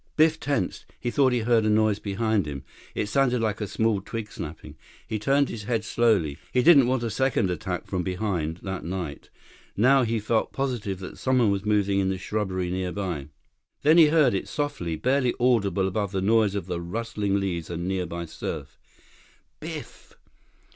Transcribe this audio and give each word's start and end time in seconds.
Biff 0.15 0.39
tensed. 0.39 0.87
He 0.99 1.11
thought 1.11 1.31
he 1.31 1.41
heard 1.41 1.63
a 1.63 1.69
noise 1.69 1.99
behind 1.99 2.47
him. 2.47 2.63
It 2.95 3.05
sounded 3.05 3.39
like 3.39 3.61
a 3.61 3.67
small 3.67 4.01
twig 4.01 4.31
snapping. 4.31 4.75
He 5.07 5.19
turned 5.19 5.47
his 5.49 5.65
head 5.65 5.85
slowly. 5.85 6.39
He 6.51 6.63
didn't 6.63 6.87
want 6.87 7.03
a 7.03 7.11
second 7.11 7.51
attack 7.51 7.85
from 7.85 8.01
behind 8.01 8.61
that 8.63 8.83
night. 8.83 9.29
Now 9.77 10.01
he 10.01 10.19
felt 10.19 10.53
positive 10.53 10.97
that 11.01 11.19
someone 11.19 11.51
was 11.51 11.65
moving 11.65 11.99
in 11.99 12.09
the 12.09 12.17
shrubbery 12.17 12.71
nearby. 12.71 13.27
Then 13.83 13.99
he 13.99 14.07
heard 14.07 14.33
it, 14.33 14.47
softly, 14.47 14.95
barely 14.95 15.35
audible 15.39 15.87
above 15.87 16.13
the 16.13 16.19
noise 16.21 16.55
of 16.55 16.65
the 16.65 16.81
rustling 16.81 17.39
leaves 17.39 17.69
and 17.69 17.87
nearby 17.87 18.25
surf. 18.25 18.79
"Biff!" 19.59 20.15